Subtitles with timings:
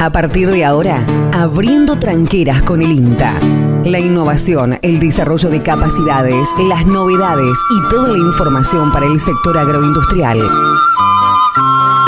[0.00, 3.38] A partir de ahora, abriendo tranqueras con el INTA.
[3.84, 9.58] La innovación, el desarrollo de capacidades, las novedades y toda la información para el sector
[9.58, 10.40] agroindustrial.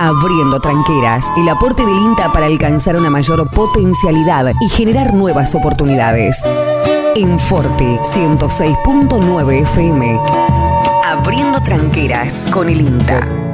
[0.00, 6.42] Abriendo tranqueras, el aporte del INTA para alcanzar una mayor potencialidad y generar nuevas oportunidades.
[7.14, 10.18] En Forte 106.9 FM.
[11.04, 13.51] Abriendo tranqueras con el INTA.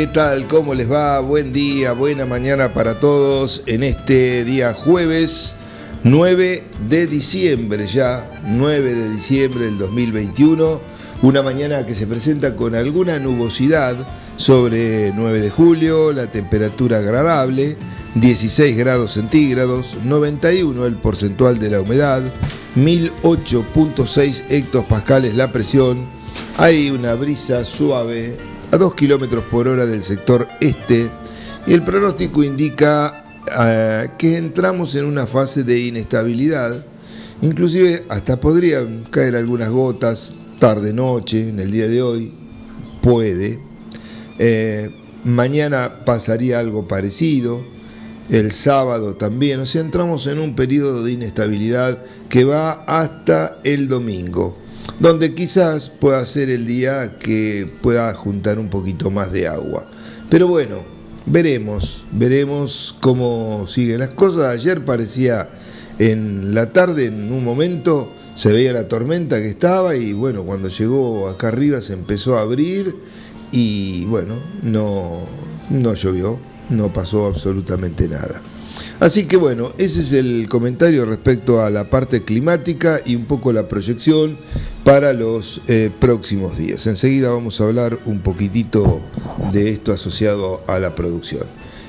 [0.00, 0.46] ¿Qué tal?
[0.46, 1.20] ¿Cómo les va?
[1.20, 5.56] Buen día, buena mañana para todos en este día jueves
[6.04, 10.80] 9 de diciembre ya, 9 de diciembre del 2021,
[11.20, 13.94] una mañana que se presenta con alguna nubosidad
[14.36, 17.76] sobre 9 de julio, la temperatura agradable,
[18.14, 22.22] 16 grados centígrados, 91 el porcentual de la humedad,
[22.74, 26.06] 1008.6 hectopascales la presión,
[26.56, 28.38] hay una brisa suave
[28.70, 31.10] a 2 kilómetros por hora del sector este
[31.66, 33.24] y el pronóstico indica
[33.58, 36.84] eh, que entramos en una fase de inestabilidad,
[37.42, 42.34] inclusive hasta podrían caer algunas gotas tarde-noche en el día de hoy,
[43.02, 43.60] puede.
[44.38, 44.90] Eh,
[45.24, 47.64] mañana pasaría algo parecido,
[48.30, 53.88] el sábado también, o sea, entramos en un periodo de inestabilidad que va hasta el
[53.88, 54.56] domingo
[55.00, 59.86] donde quizás pueda ser el día que pueda juntar un poquito más de agua.
[60.28, 60.84] Pero bueno,
[61.26, 64.54] veremos, veremos cómo siguen las cosas.
[64.54, 65.48] Ayer parecía
[65.98, 70.68] en la tarde, en un momento, se veía la tormenta que estaba y bueno, cuando
[70.68, 72.94] llegó acá arriba se empezó a abrir
[73.52, 75.20] y bueno, no,
[75.70, 76.38] no llovió,
[76.68, 78.42] no pasó absolutamente nada.
[79.00, 83.52] Así que bueno, ese es el comentario respecto a la parte climática y un poco
[83.52, 84.36] la proyección
[84.84, 86.86] para los eh, próximos días.
[86.86, 89.00] Enseguida vamos a hablar un poquitito
[89.52, 91.44] de esto asociado a la producción.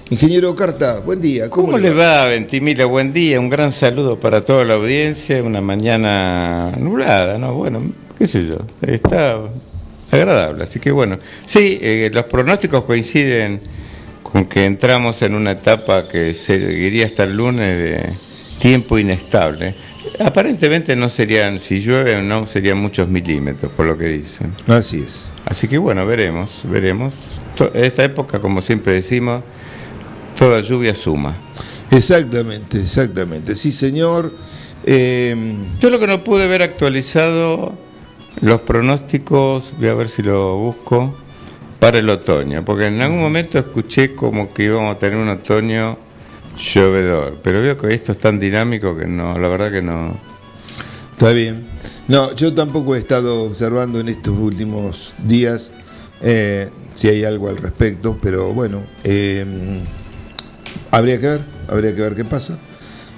[0.09, 1.50] Ingeniero Carta, buen día.
[1.50, 2.84] ¿Cómo, le va, Ventimila?
[2.84, 7.53] Buen día, un gran saludo para toda la audiencia, una mañana nublada, ¿no?
[7.53, 7.81] Bueno,
[8.18, 9.40] qué sé yo, está
[10.12, 11.18] agradable, así que bueno.
[11.46, 13.62] Sí, eh, los pronósticos coinciden
[14.31, 18.14] con que entramos en una etapa que seguiría hasta el lunes de
[18.59, 19.75] tiempo inestable.
[20.19, 24.53] Aparentemente no serían, si llueve, no serían muchos milímetros, por lo que dicen.
[24.68, 25.31] Así es.
[25.46, 27.14] Así que bueno, veremos, veremos.
[27.74, 29.44] Esta época, como siempre decimos,
[30.38, 31.36] toda lluvia suma.
[31.92, 33.56] Exactamente, exactamente.
[33.56, 34.34] Sí, señor.
[34.86, 35.36] Eh,
[35.80, 37.74] Yo lo que no pude ver actualizado,
[38.40, 41.16] los pronósticos, voy a ver si lo busco
[41.81, 45.97] para el otoño, porque en algún momento escuché como que íbamos a tener un otoño
[46.56, 50.16] llovedor, pero veo que esto es tan dinámico que no, la verdad que no.
[51.14, 51.66] Está bien.
[52.08, 55.72] No, yo tampoco he estado observando en estos últimos días
[56.22, 59.44] eh, si hay algo al respecto, pero bueno, eh,
[60.92, 62.59] habría que ver, habría que ver qué pasa.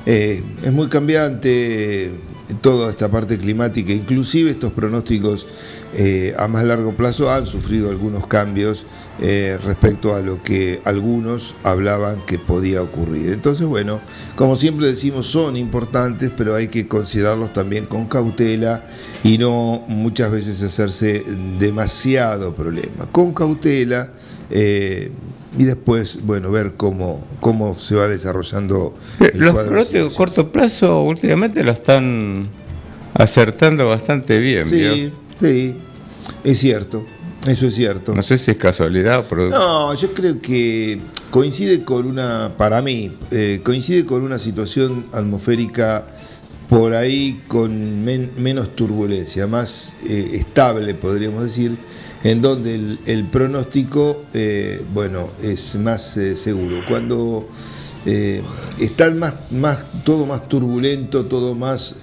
[0.05, 2.11] Eh, es muy cambiante
[2.61, 5.47] toda esta parte climática, inclusive estos pronósticos
[5.95, 8.85] eh, a más largo plazo han sufrido algunos cambios
[9.21, 13.31] eh, respecto a lo que algunos hablaban que podía ocurrir.
[13.31, 14.01] Entonces, bueno,
[14.35, 18.83] como siempre decimos, son importantes, pero hay que considerarlos también con cautela
[19.23, 21.23] y no muchas veces hacerse
[21.59, 23.05] demasiado problema.
[23.11, 24.11] Con cautela.
[24.49, 25.11] Eh,
[25.57, 31.03] y después, bueno, ver cómo, cómo se va desarrollando el Los pronósticos a corto plazo
[31.03, 32.47] últimamente lo están
[33.13, 34.67] acertando bastante bien.
[34.67, 35.11] Sí,
[35.43, 35.75] sí,
[36.43, 37.05] es cierto,
[37.45, 38.15] eso es cierto.
[38.15, 39.59] No sé si es casualidad o producto.
[39.59, 40.99] No, yo creo que
[41.31, 46.05] coincide con una, para mí, eh, coincide con una situación atmosférica
[46.69, 51.77] por ahí con menos turbulencia, más eh, estable, podríamos decir
[52.23, 56.77] en donde el, pronóstico, eh, bueno, es más seguro.
[56.87, 57.49] Cuando
[58.79, 61.97] está más, más, todo más turbulento, todo más,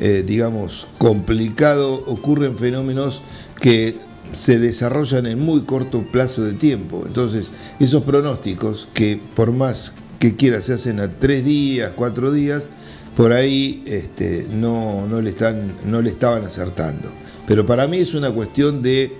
[0.00, 3.22] digamos, complicado, ocurren fenómenos
[3.60, 3.96] que
[4.32, 7.02] se desarrollan en muy corto plazo de tiempo.
[7.06, 12.68] Entonces, esos pronósticos que por más que quiera se hacen a tres días, cuatro días,
[13.16, 17.10] por ahí este, no, no, le están, no le estaban acertando.
[17.46, 19.16] Pero para mí es una cuestión de,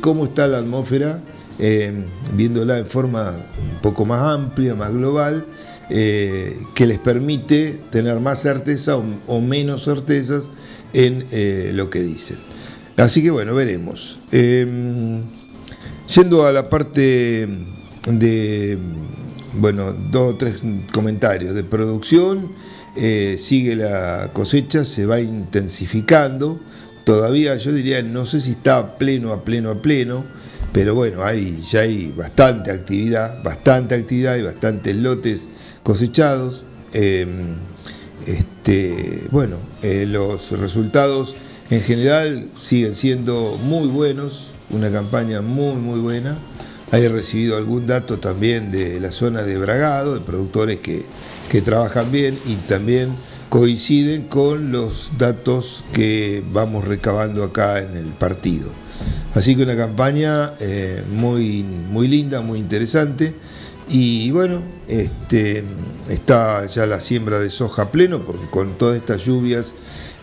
[0.00, 1.20] cómo está la atmósfera
[1.58, 1.92] eh,
[2.34, 5.46] viéndola en forma un poco más amplia, más global,
[5.90, 10.50] eh, que les permite tener más certeza o, menos certezas
[10.92, 12.38] en eh, lo que dicen.
[12.96, 14.18] Así que bueno, veremos.
[14.32, 15.22] Em,
[16.14, 17.48] yendo a la parte
[18.08, 18.78] de,
[19.54, 20.56] bueno, dos o tres
[20.92, 22.52] comentarios de producción,
[23.36, 26.60] sigue la cosecha, se va intensificando.
[27.04, 30.24] Todavía yo diría, no sé si está pleno, a pleno, a pleno,
[30.74, 35.48] pero bueno, hay, ya hay bastante actividad, bastante actividad y bastantes lotes
[35.84, 36.64] cosechados.
[36.92, 37.54] Em,
[38.26, 41.36] este, bueno, eh, los resultados
[41.70, 46.36] en general siguen siendo muy buenos, una campaña muy, muy buena.
[46.90, 51.04] He recibido algún dato también de la zona de Bragado, de productores que,
[51.48, 53.10] que trabajan bien y también
[53.48, 58.68] coinciden con los datos que vamos recabando acá en el partido.
[59.34, 63.34] Así que una campaña eh, muy, muy linda, muy interesante.
[63.88, 65.64] Y bueno, este,
[66.08, 69.74] está ya la siembra de soja pleno, porque con todas estas lluvias,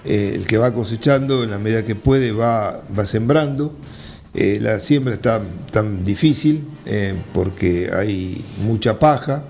[0.04, 3.76] eh, el que va cosechando, en la medida que puede, va, va sembrando.
[4.34, 5.42] Eh, la siembra está
[5.72, 6.66] tan difícil
[7.34, 9.44] porque hay mucha paja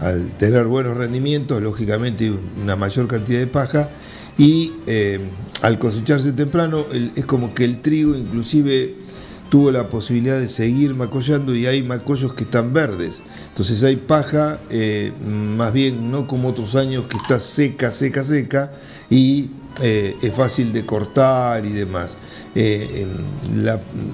[0.00, 2.32] al tener buenos rendimientos, lógicamente
[2.62, 3.88] una mayor cantidad de paja,
[4.36, 5.18] y eh,
[5.62, 6.86] al cosecharse temprano
[7.16, 8.94] es como que el trigo inclusive
[9.48, 13.22] tuvo la posibilidad de seguir macollando y hay macollos que están verdes.
[13.48, 18.72] Entonces hay paja, eh, más bien no como otros años que está seca, seca, seca
[19.10, 19.50] y
[19.82, 22.16] eh, es fácil de cortar y demás.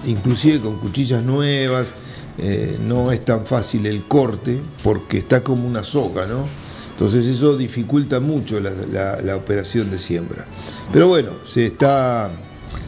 [0.06, 1.94] inclusive con cuchillas nuevas,
[2.36, 6.44] eh, no es tan fácil el corte porque está como una soga, ¿no?
[6.90, 10.46] Entonces eso dificulta mucho la, operación de siembra.
[10.92, 12.30] Pero bueno, se está,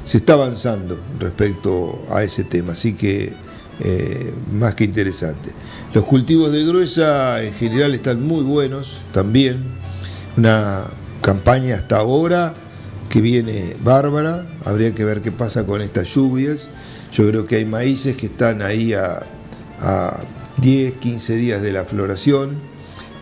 [0.05, 3.33] se está avanzando respecto a ese tema, así que
[3.81, 5.51] eh, más que interesante.
[5.93, 9.63] Los cultivos de gruesa en general están muy buenos también.
[10.37, 10.85] Una
[11.23, 12.55] campaña hasta ahora
[13.09, 14.47] que viene bárbara.
[14.65, 16.69] Habría que ver qué pasa con estas lluvias.
[17.13, 19.23] Yo creo que hay maíces que están ahí a,
[19.81, 20.21] a
[20.59, 22.59] 10, 15 días de la floración,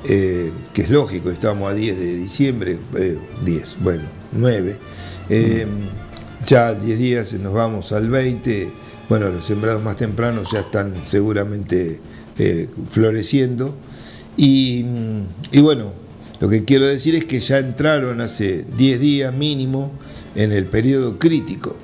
[0.05, 2.78] eh, que es lógico, estamos a 10 de diciembre,
[3.44, 4.78] 10, eh, bueno, 9.
[5.31, 5.66] Eh,
[6.46, 8.73] ya 10 días nos vamos al 20,
[9.08, 12.00] bueno, los sembrados más tempranos ya están seguramente
[12.91, 13.75] floreciendo.
[14.37, 14.85] Y,
[15.61, 15.93] bueno,
[16.41, 19.93] lo que quiero decir es que ya entraron hace 10 días mínimo
[20.35, 21.76] en el periodo crítico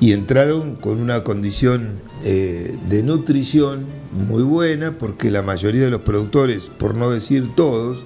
[0.00, 6.70] y entraron con una condición de nutrición muy buena porque la mayoría de los productores,
[6.70, 8.04] por no decir todos,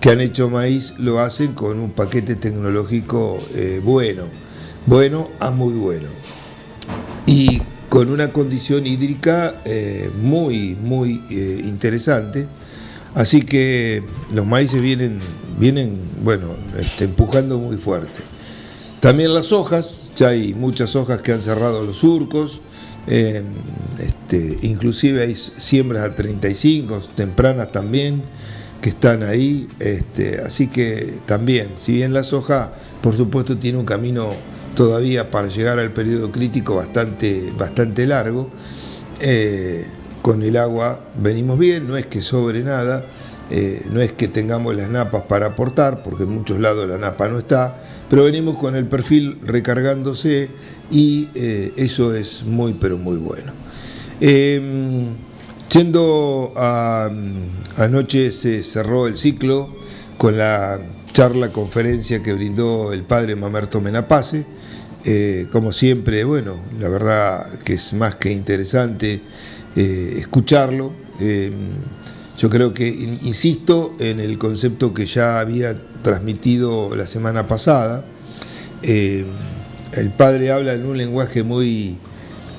[0.00, 4.24] que han hecho maíz lo hacen con un paquete tecnológico eh, bueno,
[4.86, 6.08] bueno a muy bueno.
[7.26, 12.48] Y con una condición hídrica eh, muy, muy eh, interesante.
[13.14, 14.02] Así que
[14.32, 15.20] los maíces vienen,
[15.58, 16.48] vienen bueno,
[16.78, 18.22] este, empujando muy fuerte.
[19.00, 22.60] También las hojas, ya hay muchas hojas que han cerrado los surcos,
[23.06, 23.42] eh,
[23.98, 28.22] este, inclusive hay siembras a 35, tempranas también,
[28.82, 29.68] que están ahí.
[29.78, 34.30] Este, así que también, si bien la soja, por supuesto, tiene un camino
[34.76, 38.50] todavía para llegar al periodo crítico bastante, bastante largo,
[39.20, 39.84] eh,
[40.22, 43.04] con el agua venimos bien, no es que sobre nada,
[43.50, 47.28] eh, no es que tengamos las napas para aportar, porque en muchos lados la napa
[47.28, 47.76] no está,
[48.08, 50.50] pero venimos con el perfil recargándose
[50.90, 53.52] y eh, eso es muy, pero muy bueno.
[55.68, 57.10] Yendo a,
[57.76, 59.74] anoche se cerró el ciclo
[60.16, 60.80] con la
[61.12, 64.46] charla, conferencia que brindó el padre Mamerto Menapace.
[65.08, 69.20] Eh, como siempre, bueno, la verdad que es más que interesante
[69.76, 70.92] eh, escucharlo.
[71.20, 71.52] Em,
[72.36, 78.04] yo creo que, insisto, en el concepto que ya había transmitido la semana pasada.
[78.82, 81.98] El padre habla en un lenguaje muy,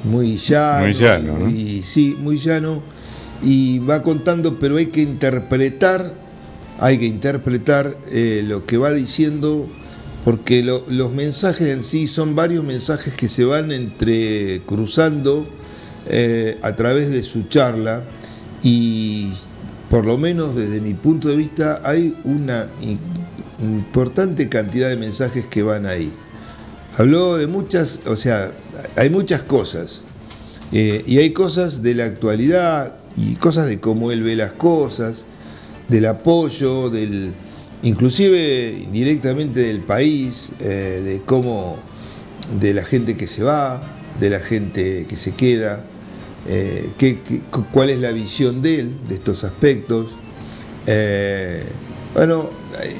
[0.03, 0.85] muy llano.
[0.85, 2.81] Muy llano, y, sí, muy llano.
[3.43, 6.13] Y va contando, pero hay que interpretar,
[6.79, 9.69] hay que interpretar eh, lo que va diciendo,
[10.27, 15.47] porque los mensajes en sí son varios mensajes que se van entre cruzando
[16.09, 18.03] eh, a través de su charla
[18.61, 19.31] y
[19.89, 22.67] por lo menos desde mi punto de vista hay una
[23.61, 26.11] importante cantidad de mensajes que van ahí.
[26.97, 28.51] Habló de muchas, o sea,
[28.97, 30.01] hay muchas cosas.
[30.73, 35.23] Eh, y hay cosas de la actualidad y cosas de cómo él ve las cosas,
[35.87, 37.33] del apoyo, del
[37.83, 41.77] inclusive directamente del país, eh, de cómo,
[42.59, 43.81] de la gente que se va,
[44.19, 45.83] de la gente que se queda.
[46.49, 47.17] eh, qué-
[47.73, 50.15] cuál es la visión de él de estos aspectos.
[50.85, 51.61] Eh,
[52.13, 52.49] bueno,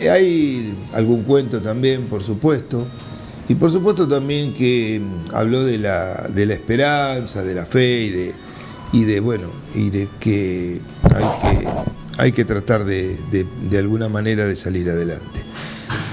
[0.01, 2.85] hay- hay algún cuento también, por supuesto.
[3.47, 8.01] Y por supuesto también que mm, habló de la, de la esperanza, de la fe
[8.01, 8.33] y de,
[8.91, 10.81] y de bueno, y de que
[11.15, 11.67] hay que,
[12.17, 15.41] hay que tratar de, de- de alguna manera de salir adelante.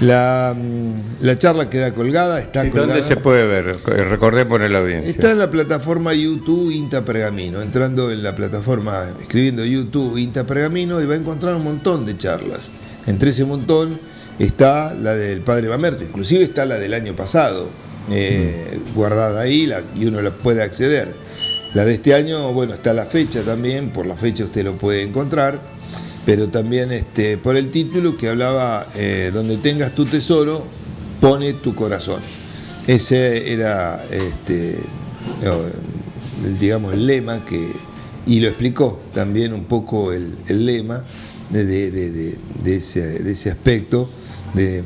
[0.01, 2.93] La, mm, la charla queda colgada, está ¿Y colgada.
[2.93, 3.77] ¿Dónde se puede ver?
[4.09, 5.09] Recordemos en la audiencia.
[5.09, 7.61] Está en la plataforma YouTube Inta Pergamino.
[7.61, 12.17] Entrando en la plataforma, escribiendo YouTube Inta Pergamino, y va a encontrar un montón de
[12.17, 12.69] charlas.
[13.07, 13.97] Entre ese montón
[14.37, 17.69] está la del padre Mamerto, inclusive está la del año pasado,
[18.11, 21.13] eh, guardada ahí la- y uno la puede acceder.
[21.73, 25.03] La de este año, bueno, está la fecha también, por la fecha usted lo puede
[25.03, 25.59] encontrar,
[26.25, 30.65] pero también este, por el título que hablaba, eh, donde tengas tu tesoro,
[31.21, 32.19] pone tu corazón.
[32.87, 34.79] Ese era, este,
[36.43, 37.71] el, digamos, el lema que,
[38.27, 41.03] y lo explicó también un poco el, el lema
[41.51, 41.91] de, de-
[42.63, 44.09] de- ese, de ese aspecto,
[44.55, 44.83] de,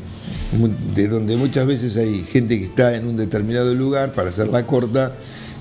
[0.94, 5.14] de donde muchas veces hay gente que está en un determinado lugar, para hacerla corta,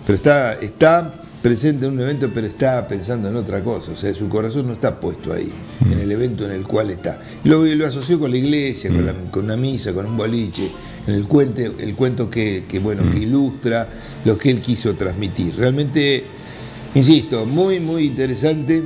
[0.05, 4.13] pero está, está presente en un evento, pero está pensando en otra cosa, o sea,
[4.15, 5.49] su corazón no está puesto ahí,
[5.91, 7.21] en el evento en el cual está.
[7.45, 10.69] Y lo, lo asoció con la iglesia, con, la- con una misa, con un boliche,
[11.07, 13.89] en el cuento, el cuento que, que, bueno, que ilustra
[14.25, 15.55] lo que él quiso transmitir.
[15.57, 16.25] Realmente,
[16.95, 18.83] insisto, muy, muy interesante.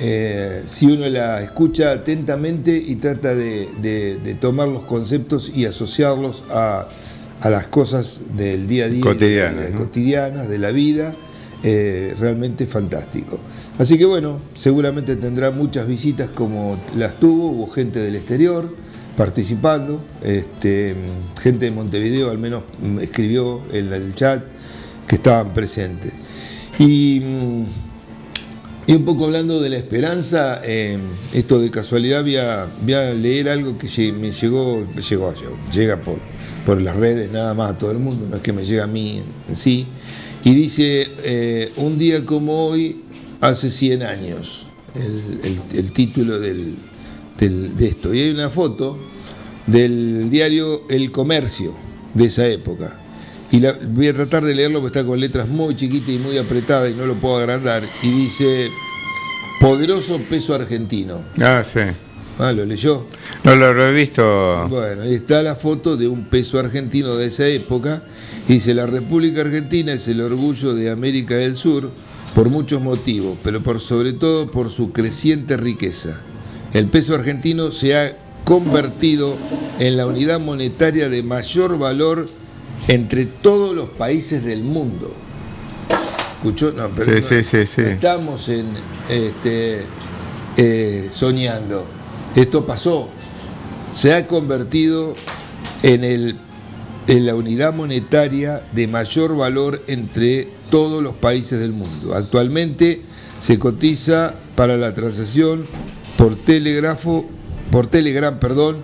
[0.00, 5.66] eh, si uno la escucha atentamente y trata de, de- de tomar los conceptos y
[5.66, 6.88] asociarlos a,
[7.40, 9.78] a las cosas del día a día, Cotidianas, de- ¿no?
[9.78, 11.14] cotidianas, de la vida,
[11.66, 13.38] eh, realmente fantástico.
[13.78, 18.68] Así que bueno, seguramente tendrá muchas visitas como las tuvo, hubo gente del exterior
[19.16, 20.94] participando, este,
[21.40, 24.42] gente de Montevideo al menos mm, escribió en el chat
[25.08, 26.12] que estaban presentes.
[26.78, 27.64] Y, mm,
[28.88, 30.98] un poco hablando de la esperanza, eh,
[31.32, 35.32] esto de casualidad voy a, leer algo que me llegó, me llegó,
[35.72, 36.18] llega por,
[36.66, 38.86] por las redes nada más a todo el mundo, no es que me llega a
[38.86, 39.86] mí en sí,
[40.44, 43.00] y dice, eh, un día como hoy,
[43.40, 45.40] hace 100 años, el,
[45.72, 46.74] el- el título del,
[47.38, 48.98] del- de esto, y hay una foto
[49.66, 51.74] del diario El Comercio
[52.12, 53.00] de esa época.
[53.50, 56.36] Y la- voy a tratar de leerlo porque está con letras muy chiquitas y muy
[56.38, 57.82] apretadas y no lo puedo agrandar.
[58.02, 58.68] Y dice,
[59.60, 61.22] poderoso peso argentino.
[61.40, 61.80] Ah, sí.
[62.38, 63.06] Ah, ¿lo leyó?
[63.44, 64.66] No lo, lo he visto.
[64.68, 68.02] Bueno, ahí está la foto de un peso argentino de esa época.
[68.48, 71.90] Dice, la República Argentina es el orgullo de América del Sur
[72.34, 76.20] por muchos motivos, pero por sobre todo por su creciente riqueza.
[76.74, 79.36] El peso argentino se ha convertido
[79.78, 82.28] en la unidad monetaria de mayor valor
[82.88, 85.10] entre todos los países del mundo.
[86.36, 86.72] ¿Escuchó?
[86.72, 87.80] No, pero Sí, no- sí, sí, sí.
[87.80, 88.66] no estamos en,
[89.08, 89.82] este,
[90.58, 91.86] eh, soñando.
[92.36, 93.08] Esto pasó.
[93.94, 95.14] Se ha convertido
[95.82, 96.36] en, el,
[97.06, 102.14] en la unidad monetaria de mayor valor entre todos los países del mundo.
[102.14, 103.02] Actualmente
[103.38, 105.66] se cotiza para la transacción
[106.16, 107.28] por telégrafo,
[107.70, 108.82] por Telegram, perdón,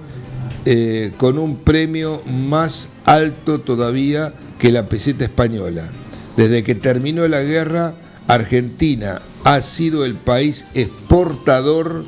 [0.66, 5.90] eh, con un premio más alto todavía que la peseta española.
[6.36, 7.94] Desde que terminó la guerra,
[8.28, 12.04] Argentina ha sido el país exportador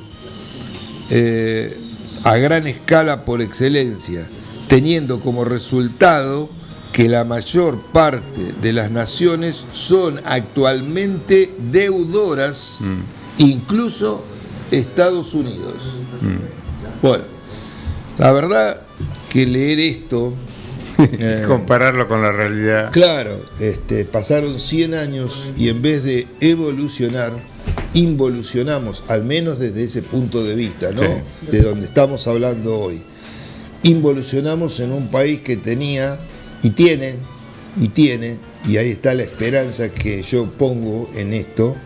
[1.10, 1.76] eh,
[2.24, 4.28] a gran escala por excelencia,
[4.72, 6.48] teniendo como resultado
[6.94, 12.80] que la mayor parte de las naciones son actualmente deudoras,
[13.36, 14.24] incluso
[14.70, 15.74] Estados Unidos.
[17.02, 17.24] Bueno,
[18.16, 18.80] la verdad
[19.30, 20.32] que leer esto...
[20.98, 22.92] eh, Compararlo con la realidad.
[22.92, 27.34] Claro, este, pasaron 100 años y en vez de evolucionar,
[27.92, 31.02] involucionamos, al menos desde ese punto de vista, ¿no?
[31.02, 31.48] Sí.
[31.50, 33.02] De donde estamos hablando hoy.
[33.84, 36.18] Involucionamos en un país que tenía
[36.62, 37.16] y tiene,
[37.80, 41.76] y tiene, y ahí está la esperanza que yo pongo en esto,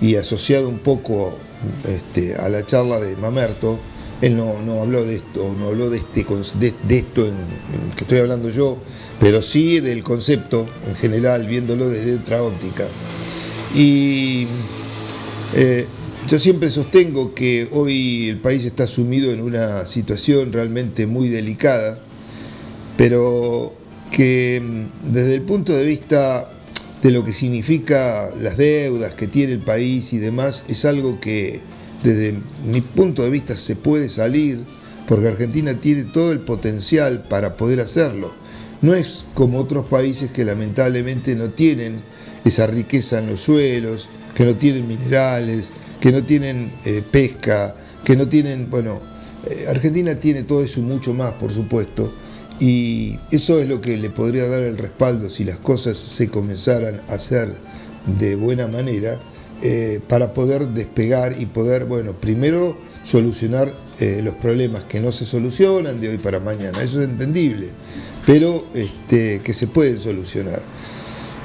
[0.00, 1.36] y asociado un poco
[1.86, 3.78] este, a la charla de Mamerto,
[4.20, 6.24] él no, no habló de esto, no habló de, este,
[6.88, 8.78] de esto en, en que estoy hablando yo,
[9.20, 12.86] pero sí del concepto en general, viéndolo desde otra óptica.
[13.74, 14.46] Y
[15.54, 15.86] eh,
[16.26, 21.98] yo siempre sostengo que hoy el país está sumido en una situación realmente muy delicada,
[22.96, 23.74] pero
[24.10, 26.50] que mm, desde el punto de vista
[27.00, 31.60] de lo que significa las deudas que tiene el país y demás, es algo que
[32.02, 32.34] desde
[32.66, 34.64] mi punto de vista se puede salir,
[35.06, 38.34] porque Argentina tiene todo el potencial para poder hacerlo.
[38.82, 42.00] No es como otros países que lamentablemente no tienen
[42.44, 47.74] esa riqueza en los suelos, que no tienen minerales, que no tienen eh, pesca,
[48.04, 49.00] que no tienen, bueno,
[49.48, 52.12] eh, Argentina tiene todo eso y mucho más, por supuesto,
[52.58, 57.00] y eso es lo que le podría dar el respaldo si las cosas se comenzaran
[57.08, 57.54] a hacer
[58.18, 59.20] de buena manera
[59.62, 65.98] eh, para poder despegar y poder, bueno, primero solucionar los problemas que no se solucionan
[65.98, 67.68] de hoy para mañana, eso es entendible,
[68.26, 70.60] pero este, que se pueden solucionar.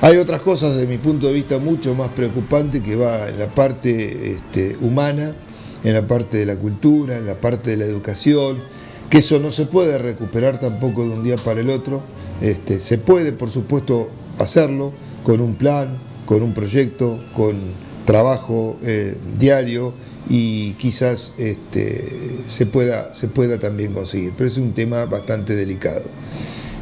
[0.04, 3.54] Hay otras cosas desde mi punto de vista mucho más preocupante que va en la
[3.54, 5.36] parte este, humana,
[5.84, 8.58] en la parte de la cultura, en la parte de la educación,
[9.12, 12.02] que eso no se puede recuperar tampoco de un día para el otro.
[12.42, 14.92] Este, se puede, por supuesto, hacerlo
[15.24, 17.58] con un plan, con un proyecto, con
[18.06, 19.94] trabajo eh, diario
[20.28, 26.06] y quizás este, se, pueda, se pueda también conseguir, pero es un tema bastante delicado.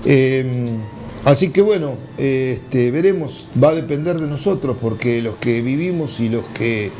[0.05, 0.79] Em,
[1.25, 6.29] así que bueno, este, veremos, va a depender de nosotros, porque los que vivimos y
[6.29, 6.91] los que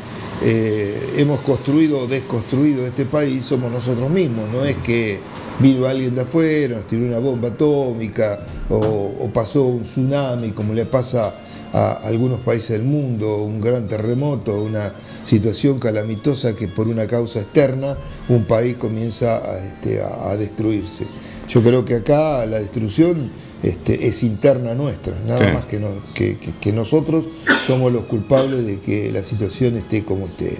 [0.42, 5.20] eh, hemos construido o desconstruido este país somos nosotros mismos, no es que
[5.58, 10.86] vino alguien de afuera, nos tiró una bomba atómica o, pasó un tsunami como le
[10.86, 11.34] pasa
[11.72, 17.40] a algunos países del mundo, un gran terremoto, una situación calamitosa que por una causa
[17.40, 17.96] externa
[18.28, 20.00] un país comienza a, este,
[20.38, 21.06] destruirse.
[21.48, 23.30] Yo creo que acá la destrucción
[23.62, 27.26] este, es interna nuestra, nada más que, que, nosotros
[27.66, 30.56] somos los culpables de que la situación esté como esté.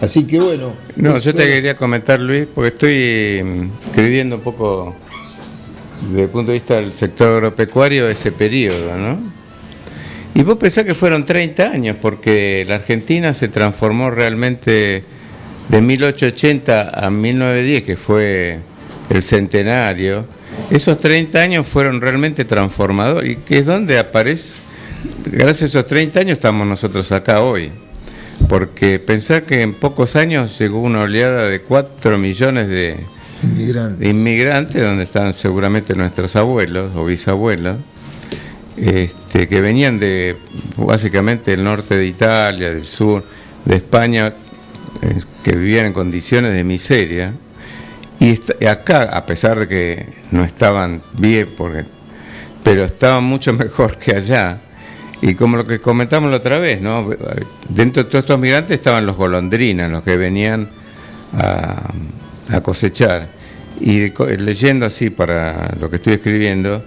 [0.00, 0.74] Así que bueno.
[0.96, 4.94] No, yo te quería comentar, Luis, porque estoy mm, escribiendo un poco
[6.08, 9.39] desde el punto de vista del sector agropecuario ese periodo, ¿no?
[10.34, 15.04] Y vos pensás que fueron 30 años, porque la Argentina se transformó realmente
[15.68, 18.60] de 1880 a 1910, que fue
[19.10, 20.24] el centenario.
[20.70, 23.32] Esos 30 años fueron realmente transformadores.
[23.32, 24.56] Y que es donde aparece,
[25.26, 27.72] gracias a esos 30 años estamos nosotros acá hoy,
[28.48, 32.98] porque pensar que en pocos años llegó una oleada de 4 millones de
[34.00, 37.76] inmigrantes, donde están seguramente nuestros abuelos o bisabuelos,
[38.80, 40.36] este, que venían de
[40.76, 43.24] básicamente del norte de Italia, del sur,
[43.64, 44.32] de España,
[45.02, 47.34] eh, que vivían en condiciones de miseria
[48.20, 51.86] y acá, a pesar de que no estaban bien, porque,
[52.62, 54.60] pero estaban mucho mejor que allá.
[55.22, 57.10] Y como lo que comentamos la otra vez, ¿no?
[57.68, 60.68] Dentro de todos estos migrantes estaban los golondrinas, los que venían
[61.32, 63.28] a, cosechar.
[63.80, 66.84] Y leyendo así para lo que estoy escribiendo,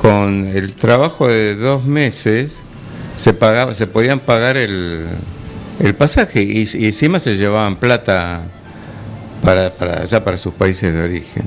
[0.00, 2.56] con el trabajo de dos meses
[3.16, 5.06] se pagaba, se podían pagar el,
[5.78, 8.44] el pasaje y, encima se llevaban plata
[9.44, 11.42] para, para para sus países de origen.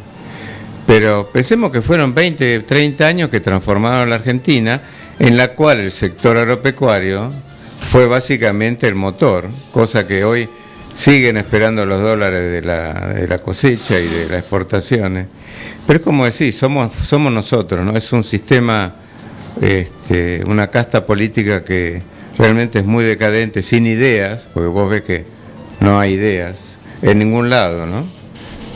[0.85, 4.81] Pero pensemos que fueron 20, 30 años que transformaron la Argentina,
[5.17, 7.31] en la cual el sector agropecuario
[7.89, 10.47] fue básicamente el motor, cosa que hoy
[10.93, 15.25] siguen esperando los dólares de la, de la cosecha y de las exportaciones.
[15.85, 17.95] Pero es como decir, somos, somos nosotros, ¿no?
[17.97, 18.95] Es un sistema,
[19.61, 22.01] este, una casta política que
[22.37, 25.25] realmente es muy decadente, sin ideas, porque vos ves que
[25.79, 28.05] no hay ideas en ningún lado, ¿no?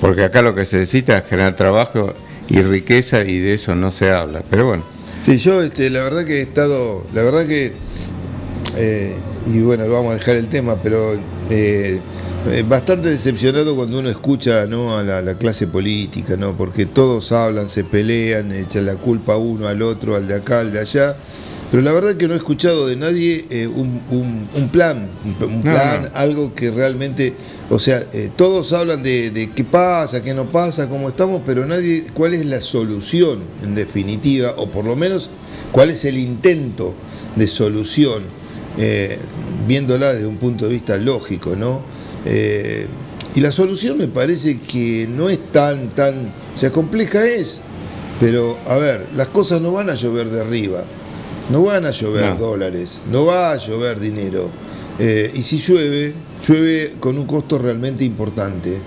[0.02, 2.14] Porque acá lo que se necesita es generar trabajo
[2.50, 4.44] y riqueza y de eso no se habla.
[4.50, 4.84] Pero bueno.
[5.26, 7.74] Sí, yo este, la verdad que he estado, la verdad que,
[8.78, 11.14] eh, y bueno, vamos a dejar el tema, pero
[11.50, 12.00] eh,
[12.50, 14.98] eh, bastante decepcionado cuando uno escucha ¿no?
[14.98, 16.56] a la, clase política, ¿no?
[16.56, 20.72] porque todos hablan, se pelean, echan la culpa uno al otro, al de acá, al
[20.72, 21.16] de allá
[21.70, 24.00] pero la verdad que no he escuchado de nadie eh, un,
[24.72, 25.10] plan,
[25.42, 27.34] un, plan, algo que realmente,
[27.70, 32.06] o sea, eh, todos hablan de, qué pasa, qué no pasa, cómo estamos, pero nadie,
[32.14, 35.30] cuál es la solución en definitiva, o por lo menos
[35.74, 36.94] cuál es el intento
[37.36, 38.24] de solución,
[38.78, 39.18] eh,
[39.68, 41.82] viéndola desde un punto de vista lógico, ¿no?
[43.36, 47.62] y la solución me parece que no es tan, tan, o sea, compleja es,
[48.20, 50.84] pero a ver, las cosas no van a llover de arriba.
[51.50, 54.50] No van a llover dólares, no va a llover dinero.
[55.00, 56.14] Eh, y si llueve,
[56.46, 58.78] llueve con un costo realmente importante.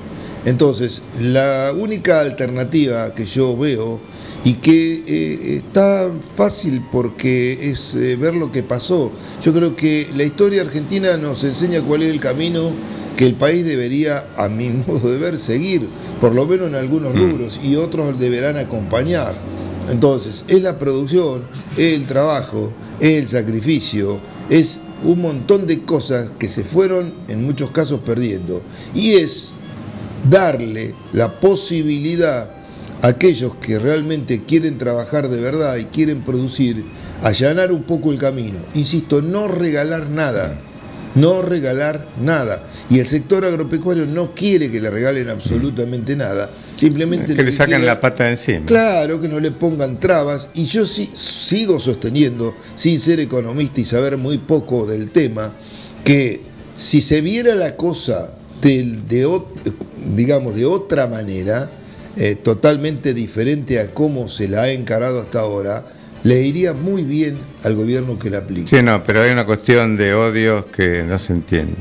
[0.44, 4.00] Entonces, la única alternativa que yo veo
[4.44, 9.12] y que eh, está fácil porque es eh, ver lo que pasó.
[9.42, 12.70] Yo creo que la historia argentina nos enseña cuál es el camino
[13.16, 15.86] que el país debería, a mi modo de ver, seguir,
[16.20, 17.18] por lo menos en algunos mm.
[17.18, 19.34] rubros, y otros deberán acompañar.
[19.90, 21.42] Entonces, es la producción,
[21.76, 27.44] es el trabajo, es el sacrificio, es un montón de cosas que se fueron en
[27.44, 28.62] muchos casos perdiendo.
[28.94, 29.52] Y es
[30.28, 32.50] darle la posibilidad
[33.02, 36.84] a aquellos que realmente quieren trabajar de verdad y quieren producir,
[37.22, 38.58] allanar un poco el camino.
[38.74, 40.60] Insisto, no regalar nada,
[41.14, 42.62] no regalar nada.
[42.90, 47.32] Y el sector agropecuario no quiere que le regalen absolutamente nada, simplemente...
[47.34, 48.66] que le saquen la pata de encima.
[48.66, 50.48] Claro, que no le pongan trabas.
[50.54, 55.52] Y yo sí, sigo sosteniendo, sin ser economista y saber muy poco del tema,
[56.04, 56.42] que
[56.76, 59.40] si se viera la cosa del- de,
[60.14, 61.70] digamos, de otra manera,
[62.16, 65.84] eh, totalmente diferente a cómo se la ha encarado hasta ahora,
[66.22, 68.68] le iría muy bien al gobierno que la aplique.
[68.76, 71.76] Sí, no, pero hay una cuestión de odios que no se entiende.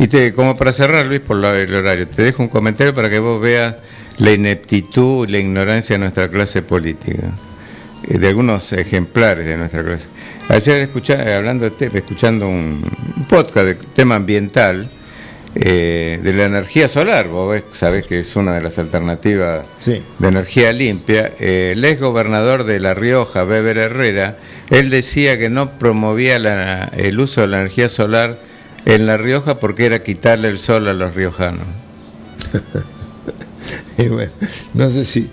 [0.00, 3.20] Y te, como para cerrar, Luis, por el horario, te dejo un comentario para que
[3.20, 3.76] vos veas
[4.18, 7.34] la ineptitud y la ignorancia de nuestra clase política,
[8.08, 10.06] eh, de algunos ejemplares de nuestra clase.
[10.48, 12.82] Ayer escucha- hablando de escuchando un
[13.28, 14.90] podcast de tema ambiental,
[15.56, 20.02] eh, de la energía solar, vos ves, sabés que es una de las alternativas Sí.
[20.18, 24.36] de energía limpia, eh, el ex gobernador de La Rioja, Weber Herrera,
[24.70, 28.38] él decía que no promovía la- el uso de la energía solar
[28.86, 31.66] en La Rioja porque era quitarle el sol a los riojanos.
[33.96, 34.32] Y bueno,
[34.74, 35.30] no sé si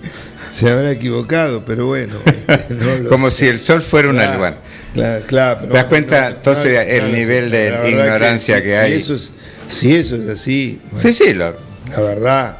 [0.50, 2.14] se habrá equivocado, pero bueno.
[2.48, 3.36] este, no Como sé.
[3.38, 4.24] si el sol fuera una...
[4.36, 4.56] Claro,
[4.94, 7.18] Claro, claro, ¿Te das cuenta, entonces, el lo sé.
[7.18, 8.94] nivel de La verdad ignorancia si- que si hay?
[8.94, 9.34] eso es-
[9.68, 11.56] si eso es así, bueno, sí, sí, lo-
[11.92, 12.58] la verdad,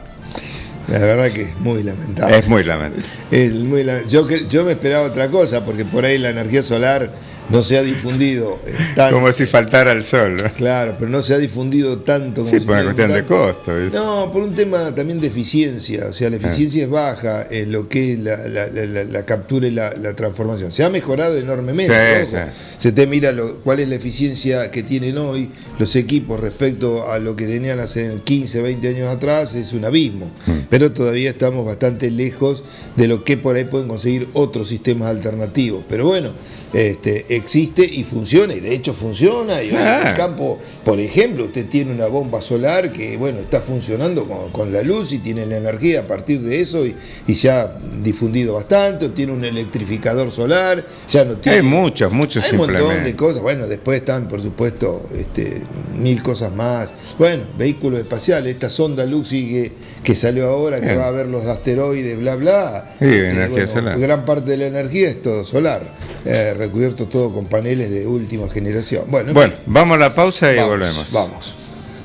[0.88, 2.38] la verdad que es muy lamentable.
[2.38, 3.06] es muy lamentable.
[3.32, 6.64] Es muy la- yo, que- yo me esperaba otra cosa, porque por ahí la energía
[6.64, 7.12] solar
[7.50, 9.12] no se ha difundido eh, tan...
[9.14, 10.38] Como si faltara el sol.
[10.42, 10.54] ¿no?
[10.54, 13.36] Claro, pero no se ha difundido tanto como Sí, por una cuestión de tanto.
[13.36, 13.72] costo.
[13.94, 17.90] No, por un tema también de eficiencia, o sea, la eficiencia es baja en lo
[17.90, 20.72] que es la, la- la- la- la captura y la, transformación.
[20.72, 21.94] Se ha mejorado enormemente.
[22.26, 22.44] Sí, ojo.
[22.48, 22.76] sí.
[22.80, 27.20] Se te mira lo- cuál es la eficiencia que tienen hoy los equipos respecto a
[27.20, 30.32] lo que tenían hace 15, 20 años atrás, es un abismo.
[30.46, 30.52] Mm.
[30.70, 32.64] Pero todavía estamos bastante lejos
[32.96, 35.84] de lo que por ahí pueden conseguir otros sistemas alternativos.
[35.90, 36.32] Pero bueno,
[36.74, 39.62] este, existe y funciona, y de hecho funciona.
[39.64, 44.26] Y en el campo, por ejemplo, usted tiene una bomba solar que bueno está funcionando
[44.26, 46.96] con, con la luz y tiene la energía a partir de eso y,
[47.28, 51.58] y se ha difundido bastante, tiene un electrificador solar, ya no tiene.
[51.60, 53.42] Hay muchos, muchos Hay un montón de cosas.
[53.42, 55.62] Bueno, después están, por supuesto, este,
[55.98, 56.94] mil cosas más.
[57.18, 59.72] Bueno, vehículos espaciales, esta sonda Luxi que,
[60.04, 62.96] que salió ahora, que va a ver los asteroides, bla, bla.
[63.00, 64.00] Sí, Este, energía solar.
[64.00, 65.82] Gran parte de la energía es todo solar,
[66.26, 69.04] eh, recubierto todo con paneles de última generación.
[69.10, 71.12] Bueno, en Bueno, vamos a la pausa y vamos, volvemos.
[71.12, 71.56] Vamos.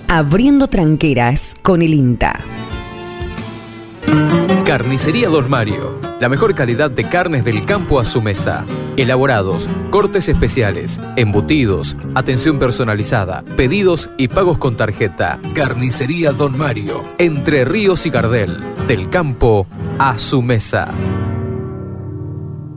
[0.09, 2.41] Abriendo tranqueras con el INTA.
[4.65, 5.99] Carnicería Don Mario.
[6.21, 8.67] La mejor calidad de carnes del campo a su mesa.
[8.97, 15.41] Elaborados, cortes especiales, embutidos, atención personalizada, pedidos y pagos con tarjeta.
[15.55, 17.03] Carnicería Don Mario.
[17.19, 18.59] Entre Ríos y Gardel.
[18.89, 19.67] Del campo
[19.99, 20.93] a su mesa.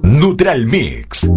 [0.03, 1.29] Neutral Mix.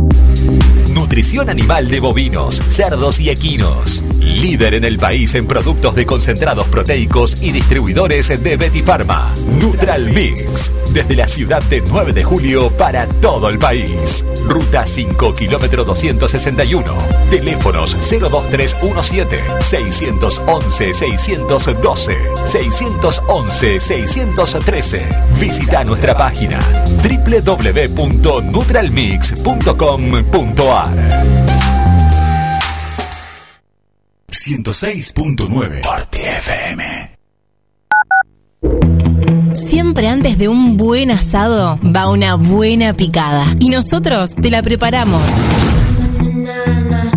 [0.94, 4.05] Nutrición animal de bovinos, cerdos y equinos.
[4.18, 9.33] Líder en el país en productos de concentrados proteicos y distribuidores de Betty Pharma.
[9.59, 10.70] Neutral Mix.
[10.92, 14.24] Desde la ciudad de 9 de julio para todo el país.
[14.46, 16.85] Ruta 5, kilómetro 261.
[17.31, 25.09] Teléfonos 02317 611 612 611 613.
[25.40, 26.61] Visita nuestra página
[30.87, 31.42] www.nutralmix.com.ar
[34.33, 37.12] 106.9 Parte FM
[39.55, 43.55] Siempre antes de un buen asado va una buena picada.
[43.59, 45.23] Y nosotros te la preparamos.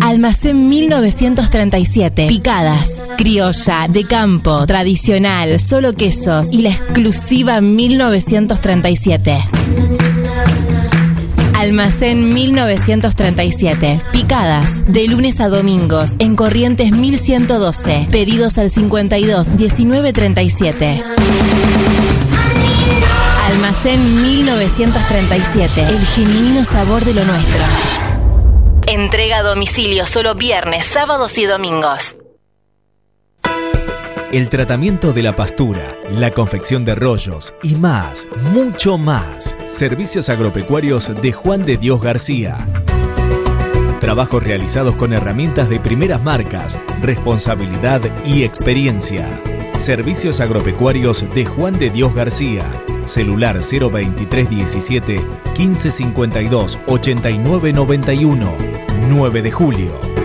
[0.02, 2.26] Almacén 1937.
[2.28, 3.02] Picadas.
[3.16, 9.44] Criolla, de campo, tradicional, solo quesos y la exclusiva 1937.
[11.66, 14.00] Almacén 1937.
[14.12, 14.86] Picadas.
[14.86, 16.12] De lunes a domingos.
[16.20, 18.06] En Corrientes 1112.
[18.08, 21.02] Pedidos al 52 1937.
[23.50, 25.80] Almacén 1937.
[25.88, 27.62] El genuino sabor de lo nuestro.
[28.86, 32.16] Entrega a domicilio solo viernes, sábados y domingos.
[34.36, 39.56] El tratamiento de la pastura, la confección de rollos y más, mucho más.
[39.64, 42.58] Servicios agropecuarios de Juan de Dios García.
[43.98, 49.40] Trabajos realizados con herramientas de primeras marcas, responsabilidad y experiencia.
[49.74, 52.64] Servicios agropecuarios de Juan de Dios García.
[53.04, 55.24] Celular 02317
[55.56, 58.54] 1552 8991.
[59.08, 60.15] 9 de julio.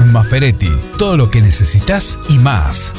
[0.05, 2.93] Maferetti, todo lo que necesitas y más.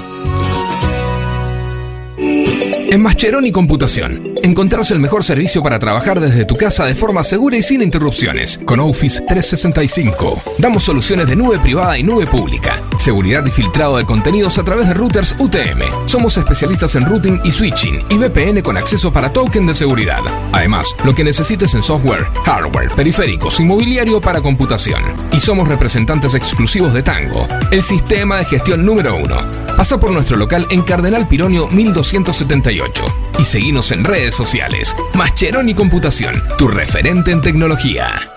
[2.93, 7.57] En Mascheroni Computación, encontrarás el mejor servicio para trabajar desde tu casa de forma segura
[7.57, 8.61] y sin interrupciones.
[8.65, 14.05] Con Office 365, damos soluciones de nube privada y nube pública, seguridad y filtrado de
[14.05, 16.07] contenidos a través de routers UTM.
[16.07, 20.21] Somos especialistas en routing y switching y VPN con acceso para token de seguridad.
[20.53, 25.03] Además, lo que necesites en software, hardware, periféricos y mobiliario para computación.
[25.33, 29.41] Y somos representantes exclusivos de Tango, el sistema de gestión número uno.
[29.77, 33.05] Pasa por nuestro local en Cardenal Pironio 1278
[33.39, 34.95] y seguimos en redes sociales.
[35.15, 38.33] Mascheroni Computación, tu referente en tecnología.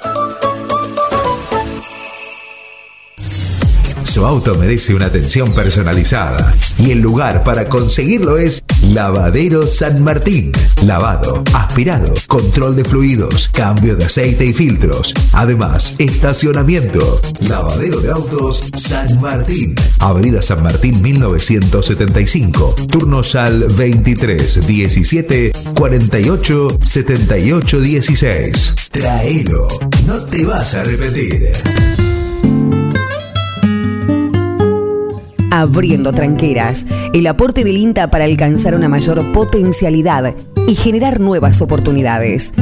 [4.16, 8.64] Su auto merece una atención personalizada y el lugar para conseguirlo es
[8.96, 10.54] Lavadero San Martín.
[10.86, 15.14] Lavado, aspirado, control de fluidos, cambio de aceite y filtros.
[15.34, 17.20] Además, estacionamiento.
[17.42, 19.76] Lavadero de autos San Martín.
[20.00, 22.76] Avenida San Martín 1975.
[22.90, 28.76] Turnos al 23 17 48 78 16.
[28.92, 29.68] Traelo.
[30.08, 31.52] No te vas a repetir.
[35.58, 40.36] Abriendo tranqueras, el aporte del INTA para alcanzar una mayor potencialidad
[40.68, 42.54] y generar nuevas oportunidades.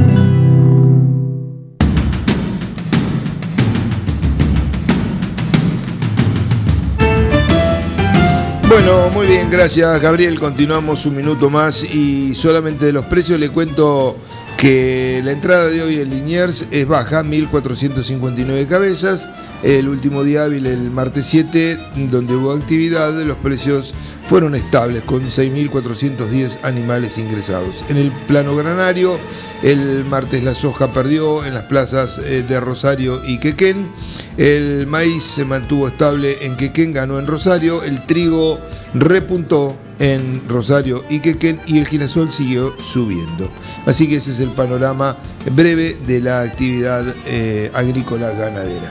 [8.68, 10.38] Bueno, muy bien, gracias Gabriel.
[10.38, 14.16] Continuamos un minuto más y solamente de los precios le cuento
[14.56, 19.28] que la entrada de hoy en Liniers es baja, 1.459 cabezas.
[19.62, 21.78] El último día hábil, el martes 7,
[22.10, 23.94] donde hubo actividad, los precios
[24.28, 27.84] fueron estables, con 6.410 animales ingresados.
[27.88, 29.18] En el plano granario,
[29.62, 33.88] el martes la soja perdió en las plazas eh, de Rosario y Quequén.
[34.36, 37.82] El maíz se mantuvo estable en Quequén, ganó en Rosario.
[37.82, 38.58] El trigo
[38.94, 41.20] repuntó en Rosario y
[41.66, 43.50] y el girasol siguió subiendo.
[43.86, 45.16] Así que ese es el panorama
[45.52, 48.88] breve de la actividad eh, agrícola ganadera.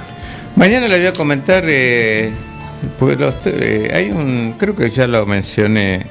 [0.55, 2.31] Mañana le voy a comentar, eh,
[2.99, 6.05] los, eh, hay un, creo que ya lo mencioné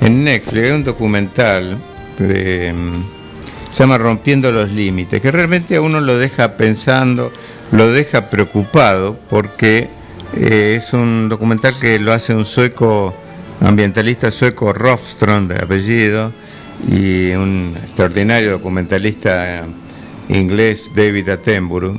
[0.00, 1.78] en Netflix, hay un documental
[2.18, 7.32] de, mm, se llama Rompiendo los Límites, que realmente a uno lo deja pensando,
[7.72, 9.88] lo deja preocupado, porque
[10.36, 13.14] es un documental que lo hace un sueco,
[13.60, 16.32] ambientalista sueco, Rofström de apellido,
[16.88, 19.66] y un extraordinario documentalista
[20.28, 21.98] inglés, David Attenborough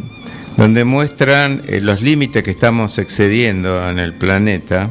[0.59, 4.89] donde muestran eh, los límites que estamos excediendo en el planeta.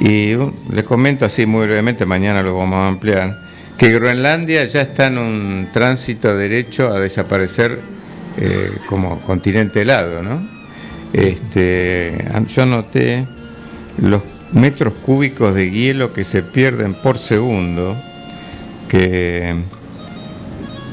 [0.00, 3.38] Y uh, les comento así muy brevemente, mañana lo vamos a ampliar,
[3.78, 7.78] que Groenlandia ya está en un tránsito derecho a desaparecer
[8.38, 10.20] eh, como continente helado.
[10.20, 10.48] ¿no?
[11.12, 13.24] Este, yo noté
[13.98, 17.96] los metros cúbicos de hielo que se pierden por segundo,
[18.88, 19.54] que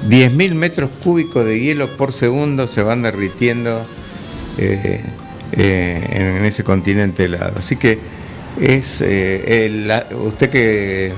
[0.08, 3.86] 10.000 metros cúbicos de hielo por segundo se van derritiendo
[4.58, 5.04] eh,
[5.52, 7.54] eh, en, ese continente helado.
[7.58, 8.00] Así que
[8.60, 11.14] es eh, usted que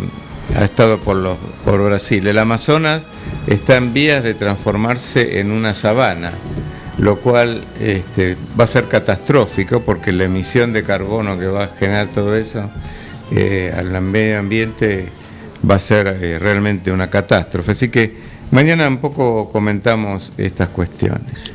[0.55, 3.03] ha estado por, los, por Brasil, el Amazonas
[3.47, 6.31] está en vías de transformarse en una sabana,
[7.01, 11.67] lo cual este, va a ser catastrófico porque la emisión de carbono que va a
[11.67, 12.69] generar todo eso
[13.75, 15.09] al medio ambiente
[15.69, 17.71] va a ser realmente una catástrofe.
[17.71, 21.53] Así que Mañana un poco comentamos estas cuestiones.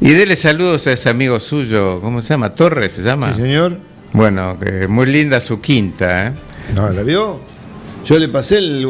[0.00, 2.54] Y dele saludos a ese amigo suyo, ¿cómo se llama?
[2.54, 3.34] Torres se llama.
[3.34, 3.78] Sí, señor.
[4.14, 6.32] Bueno, que muy linda su quinta, ¿eh?
[6.74, 7.42] No, ¿la vio?
[8.02, 8.88] Yo le pasé el,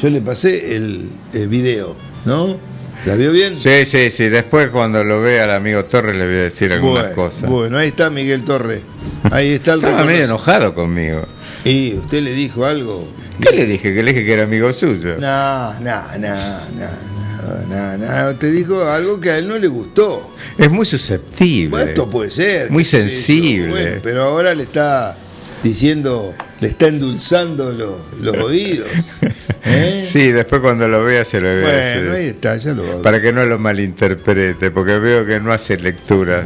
[0.00, 1.10] yo le pasé el,
[1.48, 2.56] video, ¿no?
[3.06, 3.56] ¿La vio bien?
[3.58, 4.28] Sí, sí, sí.
[4.28, 7.48] Después cuando lo vea al amigo Torres le voy a decir algunas cosas.
[7.48, 8.82] Bueno, ahí está Miguel Torres.
[9.30, 11.26] Ahí está el Estaba medio enojado conmigo.
[11.64, 13.06] ¿Y usted le dijo algo?
[13.40, 13.94] ¿Qué le dije?
[13.94, 15.16] Que le dije que era amigo suyo.
[15.18, 16.34] No, no, no,
[16.76, 17.08] no.
[17.68, 20.34] No, no, te dijo algo que a él no le gustó.
[20.58, 21.70] Es muy susceptible.
[21.70, 22.70] Bueno, esto puede ser.
[22.70, 24.00] Muy sensible.
[24.02, 25.16] pero ahora le está
[25.62, 28.88] diciendo, le está endulzando los, oídos.
[29.64, 30.00] ¿eh?
[30.04, 33.02] Sí, después cuando lo vea se lo voy a Bueno, ahí está, ya lo va
[33.02, 36.44] Para que no lo malinterprete, porque veo que no hace lectura.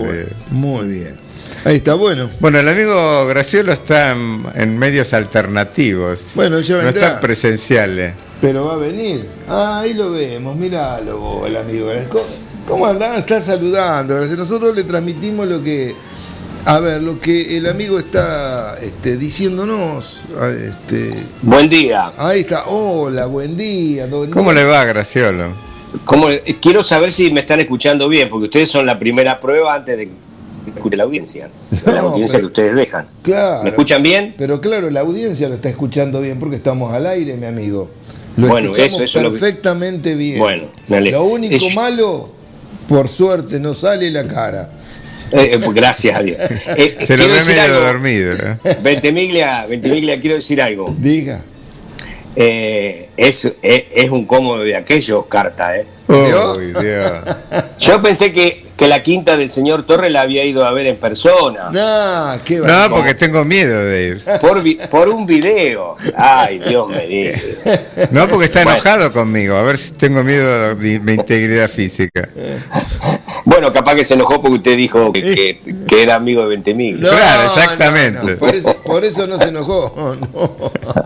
[0.50, 1.22] Muy bien.
[1.64, 2.28] Ahí está, bueno.
[2.40, 6.32] Bueno, el amigo Graciolo está en, medios alternativos.
[6.34, 6.92] Bueno, ya vendrá.
[6.92, 8.14] No está presenciales.
[8.40, 9.28] Pero va a venir.
[9.46, 11.88] Ah, ahí lo vemos, miralo vos, el amigo.
[12.08, 12.24] ¿Cómo,
[12.66, 13.18] cómo andás?
[13.18, 14.18] Está saludando.
[14.36, 15.94] Nosotros le transmitimos lo que.
[16.64, 20.22] A ver, lo que el amigo está este, diciéndonos.
[20.64, 22.12] Este, buen día.
[22.16, 22.66] Ahí está.
[22.68, 24.08] Hola, buen día.
[24.32, 25.48] ¿Cómo le va, Graciolo?
[26.04, 26.28] ¿Cómo,
[26.60, 30.08] quiero saber si me están escuchando bien, porque ustedes son la primera prueba antes de
[30.74, 31.50] escuche la audiencia.
[31.84, 33.08] la audiencia que ustedes dejan.
[33.22, 33.64] Claro.
[33.64, 34.34] ¿Me escuchan bien?
[34.38, 37.90] Pero claro, la audiencia lo está escuchando bien porque estamos al aire, mi amigo.
[38.36, 40.38] Lo bueno, escuchamos eso, perfectamente bien.
[40.38, 42.30] Bueno, Lo único malo,
[42.88, 44.70] por suerte, no sale la cara.
[45.32, 46.38] Eh, eh, pues, gracias a Dios.
[46.76, 48.36] Eh, Se lo ve medio dormido.
[48.82, 50.94] Ventimiglia, Ventimiglia, quiero decir algo.
[50.98, 51.42] Diga.
[52.34, 55.86] es, es, un cómodo de aquellos, carta, ¿eh?
[57.78, 60.96] Yo pensé que que la quinta del señor Torres la había ido a ver en
[60.96, 61.70] persona.
[61.70, 64.24] No, ¿qué no porque tengo miedo de ir.
[64.90, 65.94] Por, un video.
[66.16, 67.58] Ay, Dios me dice.
[68.10, 69.56] No, porque está enojado conmigo.
[69.56, 72.28] A ver si tengo miedo de mi, integridad física.
[73.44, 75.60] Bueno, capaz que se enojó porque usted dijo que,
[76.02, 77.00] era amigo de 20 mil.
[77.00, 78.36] claro, exactamente.
[78.36, 80.16] por, eso, por, eso, no se enojó.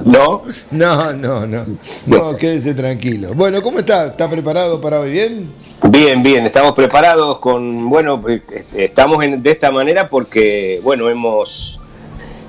[0.05, 0.43] No.
[0.71, 1.13] ¿No?
[1.13, 1.67] No, no,
[2.07, 2.37] no.
[2.37, 3.35] quédese tranquilo.
[3.35, 4.07] Bueno, ¿cómo está?
[4.07, 5.11] ¿Está preparado para hoy?
[5.11, 5.66] ¿Bien?
[5.83, 11.79] Bien, bien, estamos preparados con, bueno, pues, este, estamos de esta manera porque, bueno, hemos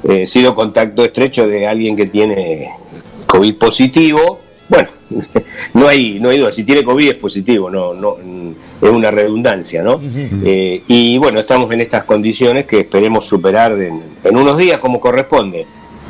[0.03, 2.71] eh, sido contacto estrecho de alguien que tiene
[3.25, 4.39] COVID positivo.
[4.69, 4.89] Bueno,
[5.73, 8.15] no hay, no hay duda, si tiene COVID es positivo, no, no,
[8.81, 9.99] es una redundancia, ¿no?
[10.43, 15.65] Eh, y bueno, estamos en estas condiciones que esperemos superar en, unos días como corresponde.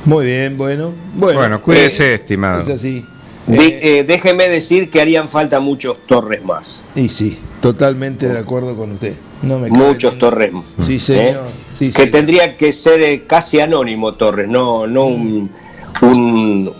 [0.06, 0.94] Muy bien, bueno.
[1.16, 2.62] Bueno, bueno cuídese, eh, estimado.
[2.62, 3.06] Es así.
[3.50, 6.86] Eh, déjeme decir que harían falta muchos torres más.
[6.96, 9.16] Y sí, totalmente de acuerdo con usted.
[9.42, 10.66] No me muchos torres más.
[10.84, 11.00] Sí, ¿eh?
[11.00, 11.94] señor.
[11.94, 15.52] que tendría que ser eh, casi anónimo Torres, no, no un,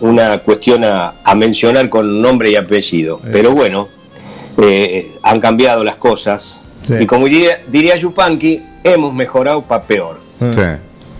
[0.00, 3.20] una cuestión a, mencionar con nombre y apellido.
[3.32, 3.88] Pero bueno,
[5.22, 6.60] han cambiado las cosas.
[7.00, 10.20] Y como diría, diría Yupanqui, hemos mejorado para peor.
[10.38, 10.60] Sí.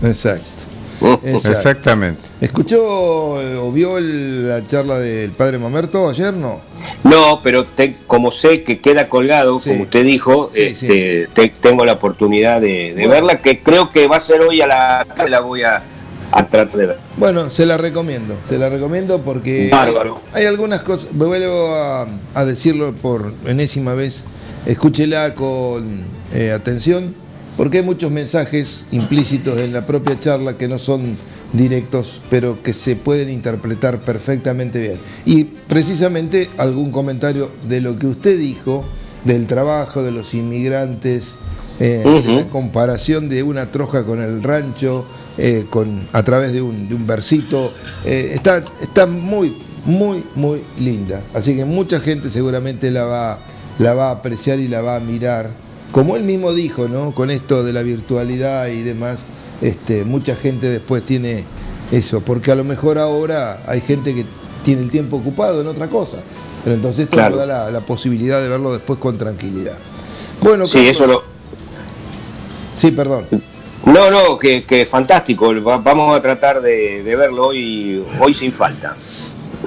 [0.05, 0.68] Exacto.
[1.23, 2.21] Exactamente.
[2.41, 6.61] ¿Escuchó o vio la charla del padre Mamerto ayer, no?
[7.03, 7.67] No, pero
[8.07, 11.27] como sé que queda colgado, como usted dijo, este,
[11.61, 15.29] tengo la oportunidad de, verla, que creo que va a ser hoy a la tarde,
[15.29, 15.83] la voy a,
[16.31, 16.97] tratar de ver.
[17.17, 19.71] Bueno, se la recomiendo, se la recomiendo porque
[20.33, 21.75] hay, algunas cosas, vuelvo
[22.33, 24.25] a, decirlo por enésima vez,
[24.65, 27.15] escúchela con eh, atención
[27.59, 31.17] porque hay muchos mensajes implícitos en la propia charla que no son
[31.51, 34.97] directos, pero que se pueden interpretar perfectamente bien.
[35.25, 38.85] Y precisamente algún comentario de lo que usted dijo,
[39.25, 41.35] del trabajo de los inmigrantes,
[41.81, 45.03] eh, de la comparación de una troja con el rancho,
[45.37, 47.73] eh, con, a través de un, de un versito,
[48.05, 51.21] eh, está, está muy, muy, muy linda.
[51.33, 53.39] Así que mucha gente seguramente la va,
[53.79, 57.11] la va a apreciar y la va a mirar como él mismo dijo, ¿no?
[57.11, 59.25] Con esto de la virtualidad y demás,
[59.61, 61.45] este, mucha gente después tiene
[61.91, 64.25] eso, porque a lo mejor ahora hay gente que
[64.63, 66.17] tiene el tiempo ocupado en otra cosa,
[66.63, 69.77] pero entonces esto nos da la, posibilidad de verlo después con tranquilidad.
[70.41, 71.23] Bueno, sí, eso lo...
[72.75, 73.25] Sí, perdón.
[73.85, 75.51] No, no, que, que fantástico.
[75.61, 78.95] Vamos a tratar de, verlo hoy, hoy sin falta.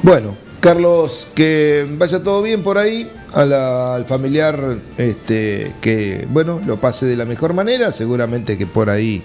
[0.02, 7.07] Bueno, Carlos, que vaya todo bien por ahí al familiar este, que, bueno, lo pase
[7.07, 7.90] de la mejor manera.
[7.90, 9.23] Seguramente que por ahí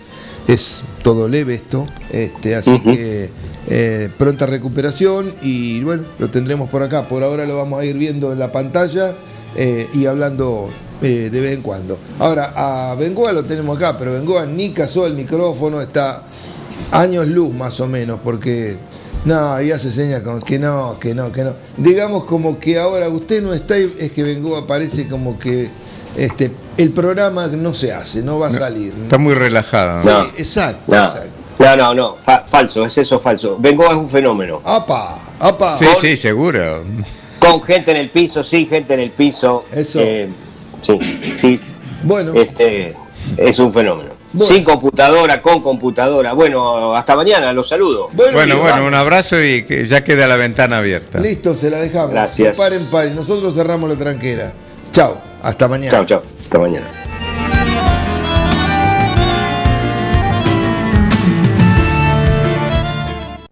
[0.47, 1.87] es todo leve esto.
[2.11, 3.29] Este, así que
[3.67, 7.07] eh, pronta recuperación y, bueno, lo tendremos por acá.
[7.07, 9.13] Por ahora lo vamos a ir viendo en la pantalla
[9.55, 10.69] eh, y hablando
[11.01, 11.99] eh, de vez en cuando.
[12.19, 16.23] Ahora, a Bengoa lo tenemos acá, pero Bengoa ni casó el micrófono, está
[16.91, 18.77] años luz más o menos, porque
[19.27, 21.53] no, y hace señas como que no, que no, que no.
[21.75, 25.67] Digamos como que ahora usted no está, es que vengo, aparece como que
[26.15, 28.93] este el programa no se hace, no va a salir.
[29.03, 30.01] Está muy relajado.
[30.01, 31.03] Sí, exacto, no.
[31.03, 31.31] exacto.
[31.59, 33.57] No, no, no, falso, es eso falso.
[33.59, 34.61] Vengo es un fenómeno.
[34.63, 35.19] ¡Apa!
[35.39, 35.75] ¡Apa!
[35.77, 36.85] Sí, sí, seguro.
[37.39, 39.65] Con gente en el piso, sin gente en el piso.
[39.73, 39.99] Eso.
[39.99, 40.29] Eh,
[40.81, 40.97] sí,
[41.35, 41.59] sí.
[42.03, 42.33] Bueno.
[42.33, 42.95] Este,
[43.35, 44.16] es un fenómeno.
[44.45, 46.33] Sin computadora, con computadora.
[46.33, 48.09] Bueno, hasta mañana, los saludo.
[48.13, 51.19] Bueno, bueno, un abrazo y que ya queda la ventana abierta.
[51.19, 52.11] Listo, se la dejamos.
[52.11, 52.57] Gracias.
[52.57, 53.15] Paren, paren.
[53.15, 54.53] Nosotros cerramos la tranquera.
[54.91, 55.91] Chao, hasta mañana.
[55.91, 56.23] Chao, chao.
[56.41, 57.06] Hasta mañana.